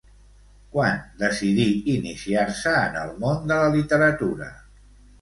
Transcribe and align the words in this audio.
Quan 0.75 0.97
decidí 1.19 1.67
iniciar-se 1.97 2.75
en 2.89 3.01
el 3.05 3.15
món 3.23 3.49
de 3.49 3.55
la 3.63 3.73
literatura? 3.81 4.53